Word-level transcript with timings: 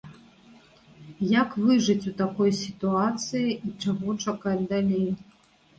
Як 1.41 1.49
выжыць 1.67 2.07
у 2.13 2.15
такой 2.23 2.51
сітуацыі 2.63 3.49
і 3.55 3.69
чаго 3.87 4.21
чакаць 4.27 4.61
далей? 4.75 5.09